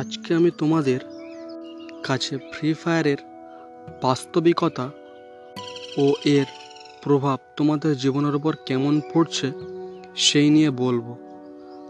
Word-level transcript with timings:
আজকে 0.00 0.30
আমি 0.34 0.50
তোমাদের 0.58 1.00
কাছে 2.06 2.34
ফ্রি 2.52 2.70
ফায়ারের 2.74 3.20
বাস্তবিকতা 4.02 4.86
ও 5.98 6.06
এর 6.36 6.48
প্রভাব 7.02 7.38
তোমাদের 7.56 7.92
জীবনের 7.98 8.34
উপর 8.34 8.52
কেমন 8.66 8.94
পড়ছে 9.12 9.48
সেই 10.26 10.48
নিয়ে 10.50 10.70
বলব। 10.84 11.06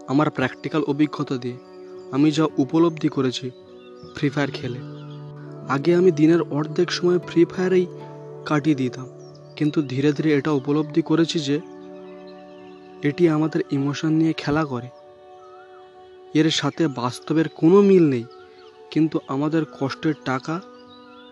আমার 0.08 0.28
প্র্যাকটিক্যাল 0.30 0.82
অভিজ্ঞতা 0.92 1.36
দিয়ে 1.36 1.58
আমি 2.12 2.28
যা 2.30 2.44
উপলব্ধি 2.58 3.08
করেছি 3.08 3.46
ফ্রি 4.16 4.28
ফায়ার 4.34 4.50
খেলে। 4.50 4.80
আগে 5.68 5.90
আমি 5.96 6.10
দিনের 6.10 6.42
অর্ধেক 6.58 6.88
সময় 6.92 7.18
ফ্রি 7.28 7.42
ফায়ারেই 7.44 7.86
কাটিয়ে 8.48 8.80
দিতাম, 8.82 9.06
কিন্তু 9.56 9.78
ধীরে 9.82 10.10
ধীরে 10.12 10.30
এটা 10.38 10.50
উপলব্ধি 10.60 11.02
করেছি 11.10 11.38
যে 11.48 11.56
এটি 13.08 13.22
আমাদের 13.28 13.60
ইমোশন 13.70 14.12
নিয়ে 14.12 14.32
খেলা 14.32 14.64
করে। 14.64 14.88
এর 16.34 16.50
সাথে 16.50 16.88
বাস্তবের 16.88 17.48
কোনো 17.48 17.82
মিল 17.82 18.04
নেই। 18.08 18.24
কিন্তু 18.90 19.16
আমাদের 19.28 19.62
কষ্টের 19.80 20.14
টাকা, 20.24 20.60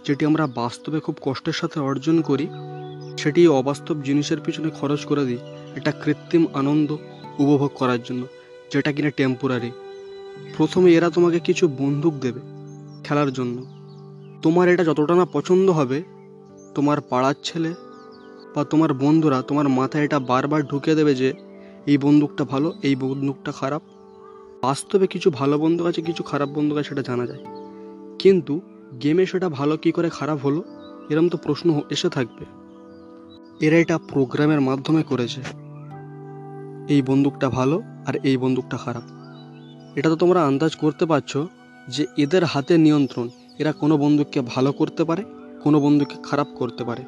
যেটি 0.06 0.22
আমরা 0.26 0.46
বাস্তবে 0.46 1.00
খুব 1.00 1.16
কষ্টের 1.20 1.52
সাথে 1.52 1.80
অর্জন 1.80 2.16
করি 2.20 2.46
সেটি 3.16 3.48
অবাস্তব 3.48 3.96
জিনিসের 4.02 4.40
পিছনে 4.40 4.70
খরচ 4.70 5.04
করে 5.04 5.24
দিই 5.24 5.38
এটা 5.74 5.92
কৃত্রিম 5.92 6.46
আনন্দ 6.54 6.88
উপভোগ 7.38 7.70
করার 7.74 8.02
জন্য, 8.02 8.22
যেটা 8.72 8.92
কিনা 8.92 9.10
টেম্পোরারি 9.10 9.70
প্রথমে 10.56 10.88
এরা 10.92 11.10
তোমাকে 11.10 11.38
কিছু 11.38 11.68
বন্দুক 11.68 12.14
দেবে 12.20 12.40
খেলার 13.04 13.32
জন্য। 13.32 13.56
তোমার 14.42 14.68
এটা 14.68 14.84
যতটা 14.84 15.14
না 15.14 15.24
পছন্দ 15.24 15.70
হবে, 15.70 16.02
তোমার 16.74 17.00
পাড়ার 17.00 17.34
ছেলে 17.42 17.70
বা 18.54 18.64
তোমার 18.64 18.90
বন্ধুরা 18.94 19.42
তোমার 19.42 19.68
মাথায় 19.68 20.04
এটা 20.04 20.18
বারবার 20.18 20.60
ঢুকে 20.62 20.94
দেবে 20.94 21.14
যে, 21.14 21.32
এই 21.86 21.98
বন্দুকটা 21.98 22.44
ভালো, 22.44 22.68
এই 22.82 22.94
বন্দুকটা 22.96 23.52
খারাপ। 23.52 23.82
বাস্তবে 24.62 25.06
কিছু 25.06 25.30
ভালো 25.30 25.58
বন্দুক 25.58 25.86
আছে, 25.86 26.02
কিছু 26.02 26.22
খারাপ 26.22 26.48
বন্দুক 26.48 26.78
আছে, 26.78 26.88
সেটা 26.88 27.02
জানা 27.02 27.26
যায়। 27.26 27.44
কিন্তু 28.18 28.60
গেমে 29.02 29.26
সেটা 29.26 29.48
ভালো 29.48 29.76
কি 29.76 29.92
করে 29.92 30.10
খারাপ 30.10 30.38
হলো, 30.44 30.64
এরম 31.10 31.28
তো 31.28 31.36
প্রশ্ন 31.36 31.80
এসে 31.90 32.08
থাকবে। 32.08 32.44
এরা 33.66 33.76
এটা 33.78 33.98
প্রোগ্রামের 33.98 34.60
মাধ্যমে 34.60 35.02
করেছে। 35.02 35.40
এই 36.88 37.02
বন্দুকটা 37.02 37.50
ভালো 37.50 37.82
আর 38.06 38.14
এই 38.16 38.36
বন্দুকটা 38.36 38.76
খারাপ। 38.76 39.02
এটা 39.96 40.08
তো 40.08 40.16
তোমরা 40.16 40.46
আন্দাজ 40.46 40.76
করতে 40.76 41.06
পারছ 41.06 41.38
যে 41.88 42.06
এদের 42.16 42.44
হাতে 42.44 42.78
নিয়ন্ত্রণ, 42.78 43.28
এরা 43.58 43.72
কোনো 43.72 43.96
বন্দুককে 43.96 44.40
ভালো 44.40 44.72
করতে 44.72 45.04
পারে, 45.04 45.24
কোনো 45.62 45.80
বন্দুককে 45.80 46.16
খারাপ 46.22 46.46
করতে 46.58 46.84
পারে। 46.84 47.04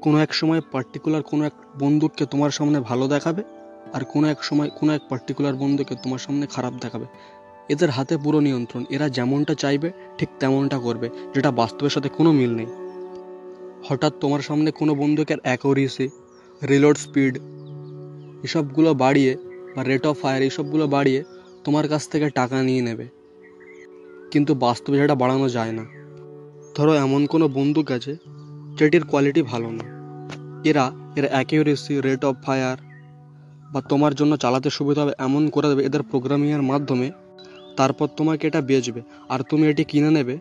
কোনো 0.00 0.18
এক 0.18 0.34
সময় 0.34 0.60
পার্টিকুলার 0.72 1.22
কোনো 1.22 1.44
এক 1.44 1.52
বন্দুককে 1.78 2.26
তোমার 2.26 2.50
সামনে 2.50 2.80
ভালো 2.80 3.08
দেখাবে 3.08 3.42
আর 3.92 4.04
কোনো 4.04 4.28
এক 4.28 4.44
সময় 4.44 4.70
কোনো 4.80 4.94
এক 4.94 5.00
পার্টিকুলার 5.08 5.54
বন্ধুকে 5.54 5.94
তোমার 5.94 6.18
সামনে 6.18 6.46
খারাপ 6.46 6.72
দেখাবে। 6.80 7.06
এদের 7.68 7.90
হাতে 7.90 8.16
পুরো 8.16 8.40
নিয়ন্ত্রণ, 8.40 8.84
এরা 8.90 9.08
যেমনটা 9.08 9.54
চাইবে, 9.54 9.90
ঠিক 10.18 10.28
তেমনটা 10.40 10.78
করবে, 10.78 11.10
যেটা 11.34 11.50
বাস্তবের 11.50 11.90
সাথে 11.90 12.08
কোনো 12.08 12.32
মিল 12.32 12.54
নেই। 12.54 12.66
হঠাৎ 13.88 14.12
তোমার 14.20 14.40
সামনে 14.40 14.70
কোনো 14.70 14.94
বন্দুকের 14.94 15.38
অ্যাকোরেসি 15.42 16.08
রিলোড 16.68 16.96
স্পিড 16.96 17.38
এসবগুলো 18.44 18.94
বাড়িয়ে 18.94 19.36
বা 19.76 19.82
রেট 19.82 20.06
অফ 20.06 20.20
ফায়ার 20.20 20.42
এইসবগুলো 20.42 20.86
বাড়িয়ে 20.86 21.24
তোমার 21.64 21.88
কাছ 21.88 22.08
থেকে 22.08 22.30
টাকা 22.30 22.62
নিয়ে 22.62 22.82
নেবে। 22.82 23.06
কিন্তু 24.30 24.54
বাস্তবে 24.54 24.98
সেটা 24.98 25.14
বাড়ানো 25.14 25.48
যায় 25.48 25.72
না। 25.72 25.84
ধরো 26.76 26.94
এমন 26.94 27.26
কোনো 27.26 27.48
বন্দুক 27.48 27.90
আছে, 27.92 28.16
যেটির 28.78 29.04
কোয়ালিটি 29.04 29.42
ভালো 29.42 29.70
না। 29.70 29.84
এরা 30.64 30.90
এর 31.16 31.28
অ্যাকিউরেসি 31.28 32.00
রেট 32.00 32.24
অফ 32.24 32.36
ফায়ার 32.44 32.89
বা 33.72 33.80
তোমার 33.80 34.14
জন্য 34.14 34.36
চালাতে 34.36 34.70
সুবিধা 34.70 35.02
হবে 35.02 35.12
এমন 35.18 35.48
করে 35.48 35.68
দেবে 35.68 35.84
এদের 35.84 36.02
প্রোগ্রামিংয়ের 36.02 36.62
মাধ্যমে, 36.62 37.10
তারপর 37.76 38.08
তোমাকে 38.16 38.46
এটা 38.46 38.60
বেচবে। 38.60 39.02
আর 39.28 39.40
তুমি 39.50 39.68
এটি 39.68 39.84
কিনে 39.84 40.10
নেবে 40.10 40.38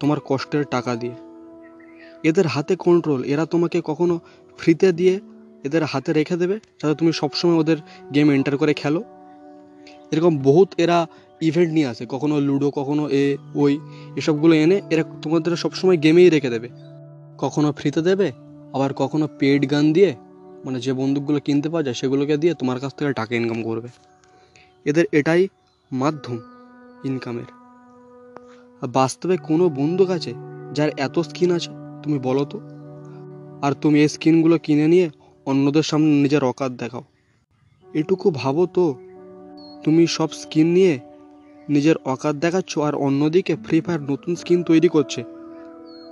তোমার 0.00 0.18
কষ্টের 0.24 0.64
টাকা 0.64 0.94
দিয়ে। 0.94 1.14
এদের 2.22 2.46
হাতে 2.46 2.76
কন্ট্রোল 2.76 3.24
এরা 3.24 3.46
তোমাকে 3.46 3.80
কখনো 3.84 4.20
ফ্রিতে 4.58 4.92
দিয়ে 4.92 5.20
এদের 5.64 5.84
হাতে 5.84 6.12
রেখে 6.12 6.36
দেবে 6.36 6.60
যাতে 6.82 6.94
তুমি 6.94 7.12
সবসময় 7.12 7.54
ওদের 7.54 7.76
গেম 8.14 8.30
এন্টার 8.30 8.56
করে 8.56 8.74
খেলো। 8.74 9.04
এরকম 10.10 10.38
বহুত 10.38 10.68
এরা 10.76 11.06
ইভেন্ট 11.40 11.72
নিয়ে 11.72 11.86
আসে, 11.86 12.06
কখনো 12.08 12.40
লুডো 12.40 12.70
কখনো 12.70 13.08
এ, 13.08 13.36
ওই, 13.54 13.78
এসবগুলো 14.16 14.54
এনে 14.54 14.80
এরা 14.90 15.04
তোমাদের 15.22 15.56
সবসময় 15.56 15.96
গেমেই 15.96 16.30
রেখে 16.30 16.50
দেবে। 16.50 16.68
কখনো 17.38 17.72
ফ্রিতে 17.72 18.02
দেবে, 18.02 18.32
আবার 18.74 18.94
কখনো 18.94 19.28
পেড 19.38 19.70
গান 19.70 19.92
দিয়ে 19.92 20.14
মানে 20.66 20.80
যে 20.80 20.92
বন্দুকগুলো 20.92 21.38
কিনতে 21.40 21.68
পাওয়া 21.68 21.84
যায় 21.86 21.94
সেগুলোকে 21.94 22.36
দিয়ে 22.36 22.54
তোমার 22.54 22.78
কাছ 22.80 22.92
থেকে 22.94 23.12
টাকা 23.12 23.32
ইনকাম 23.34 23.62
করবে। 23.62 23.88
এদের 24.86 25.04
এটাই 25.12 25.48
মাধ্যম 25.90 26.38
ইনকামের 27.04 27.48
আর 28.82 28.88
বাস্তবে 28.88 29.36
কোনো 29.36 29.64
বন্দুক 29.68 30.10
আছে 30.10 30.32
যার 30.72 30.90
এত 31.06 31.18
স্কিন 31.18 31.50
আছে, 31.52 31.70
তুমি 32.02 32.18
বলো 32.18 32.44
তো? 32.44 32.58
আর 33.62 33.72
তুমি 33.72 33.96
এই 34.00 34.08
স্কিনগুলো 34.08 34.58
কিনে 34.58 34.86
নিয়ে 34.88 35.10
অন্যদের 35.46 35.82
সামনে 35.82 36.10
নিজের 36.24 36.42
অকাত 36.44 36.72
দেখাও। 36.72 37.04
এটুকু 37.94 38.30
ভাবো 38.30 38.62
তো, 38.66 38.84
তুমি 39.84 40.02
সব 40.06 40.30
স্কিন 40.32 40.66
নিয়ে 40.72 40.94
নিজের 41.68 41.96
অকাত 42.04 42.34
দেখাচ্ছ 42.36 42.78
আর 42.78 42.94
অন্যদিকে 42.94 43.54
ফ্রি 43.64 43.78
ফায়ার 43.80 44.00
নতুন 44.02 44.32
স্কিন 44.36 44.58
তৈরি 44.62 44.88
করছে, 44.88 45.20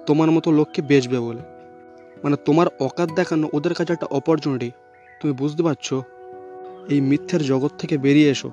তোমার 0.07 0.31
মতো 0.31 0.49
লোককে 0.53 0.83
বেচবে 0.83 1.19
বলে। 1.19 1.43
মানে 2.25 2.37
তোমার 2.37 2.67
অকাত 2.81 3.09
দেখানো 3.13 3.49
ওদের 3.53 3.75
কাছে 3.75 3.93
একটা 3.93 4.07
অপরচুনিটি 4.07 4.71
তুমি 5.21 5.33
বুঝতে 5.33 5.63
পারছ? 5.63 5.95
এই 6.89 7.01
মিথ্যের 7.01 7.43
জগৎ 7.45 7.73
থেকে 7.79 7.99
বেরিয়ে 7.99 8.31
এসো। 8.31 8.51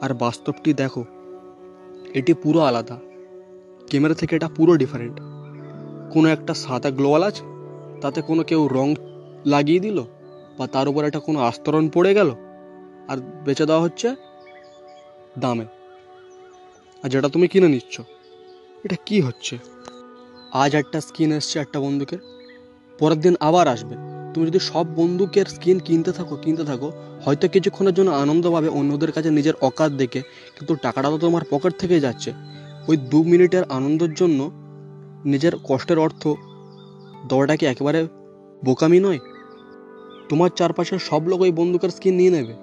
আর 0.00 0.14
বাস্তবটি 0.14 0.74
দেখো। 0.74 1.04
এটি 2.14 2.34
পুরো 2.34 2.60
আলাদা। 2.60 2.96
ক্যামেরা 3.88 4.14
থেকে 4.14 4.36
এটা 4.36 4.48
পুরো 4.48 4.76
ডিফারেন্ট 4.76 5.16
কোনো 6.12 6.28
একটা 6.28 6.54
সাদা 6.54 6.90
গ্লোয়াল 6.90 7.22
আছে 7.22 7.44
তাতে 8.00 8.22
কোনো 8.22 8.42
কেউ 8.42 8.68
রং 8.68 8.88
লাগিয়ে 9.46 9.80
দিল, 9.80 9.98
বা 10.58 10.66
তার 10.66 10.88
উপর 10.88 11.04
একটা 11.04 11.18
কোনো 11.18 11.38
আস্তরণ 11.40 11.88
পড়ে 11.88 12.14
গেল, 12.14 12.30
আর 13.08 13.18
বেচে 13.44 13.66
দেওয়া 13.66 13.82
হচ্ছে 13.82 14.08
দামে। 15.38 15.66
আর 17.02 17.08
যেটা 17.08 17.28
তুমি 17.28 17.46
কিনে 17.48 17.68
নিচ্ছ, 17.68 17.94
এটা 18.84 18.96
কি 19.06 19.20
হচ্ছে? 19.20 19.58
আজ 20.52 20.74
একটা 20.74 21.00
স্কিন 21.00 21.32
এসছে 21.32 21.58
একটা 21.58 21.80
বন্দুকের। 21.80 22.33
পরের 22.98 23.20
দিন 23.20 23.34
আবার 23.40 23.68
আসবে। 23.68 23.94
তুমি 24.34 24.46
যদি 24.46 24.58
সব 24.58 24.86
বন্দুকের 24.94 25.44
স্কিন 25.44 25.78
কিনতে 25.78 26.12
থাকো 26.12 26.36
কিনতে 26.36 26.64
থাকো, 26.64 26.92
হয়তো 27.24 27.48
কিছুক্ষণের 27.48 27.94
জন্য 27.94 28.10
আনন্দ 28.10 28.50
পাবে 28.50 28.68
অন্যদের 28.68 29.12
কাছে 29.12 29.30
নিজের 29.30 29.54
অকাত 29.60 29.92
দেখে, 29.92 30.20
কিন্তু 30.56 30.76
টাকাটা 30.82 31.10
তো 31.10 31.18
তোমার 31.18 31.42
পকেট 31.50 31.72
থেকেই 31.78 32.00
যাচ্ছে। 32.00 32.32
ওই 32.88 32.96
দু 32.96 33.24
মিনিটের 33.24 33.64
আনন্দের 33.68 34.14
জন্য 34.14 34.50
নিজের 35.24 35.52
কষ্টের 35.64 35.98
অর্থ 35.98 36.28
দেওয়াটা 37.28 37.56
কি 37.56 37.66
একেবারে 37.66 38.06
বোকামি 38.64 39.00
নয়? 39.00 39.18
তোমার 40.28 40.50
চারপাশের 40.56 40.98
সব 40.98 41.28
লোক 41.28 41.40
ওই 41.40 41.52
বন্দুকের 41.52 41.88
স্কিন 41.88 42.14
নিয়ে 42.14 42.30
নেবে। 42.30 42.54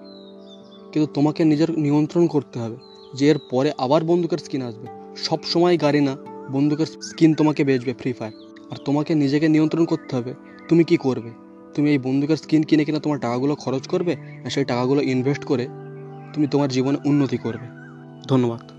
কিন্তু 0.91 1.13
তোমাকে 1.13 1.45
নিজের 1.45 1.79
নিয়ন্ত্রণ 1.79 2.27
করতে 2.27 2.59
হবে 2.59 2.75
যে 3.13 3.29
এর 3.29 3.37
পরে 3.49 3.71
আবার 3.77 4.03
বন্দুকের 4.03 4.37
স্কিন 4.37 4.61
আসবে। 4.61 4.87
সব 5.17 5.39
সময় 5.43 5.77
গাড়ি 5.77 6.01
না, 6.01 6.17
বন্দুকের 6.51 6.85
স্কিন 6.85 7.33
তোমাকে 7.33 7.63
বেচবে 7.63 7.93
ফ্রি 7.93 8.13
ফায়ার 8.13 8.50
আর 8.71 8.77
তোমাকে 8.77 9.15
নিজেকে 9.15 9.49
নিয়ন্ত্রণ 9.49 9.85
করতে 9.85 10.15
হবে। 10.15 10.33
তুমি 10.67 10.83
কি 10.83 10.97
করবে? 10.97 11.29
তুমি 11.73 11.91
এই 11.91 11.97
বন্দুকের 11.97 12.37
স্কিন 12.37 12.63
কিনে 12.63 12.85
কিনা 12.85 12.99
তোমার 12.99 13.19
টাকাগুলো 13.19 13.55
খরচ 13.55 13.87
করবে? 13.87 14.15
না 14.15 14.49
সেই 14.49 14.65
টাকাগুলো 14.65 15.01
ইনভেস্ট 15.01 15.45
করে 15.45 15.67
তুমি 16.33 16.47
তোমার 16.47 16.69
জীবনে 16.69 16.97
উন্নতি 17.05 17.37
করবে। 17.37 17.67
ধন্যবাদ। 18.27 18.70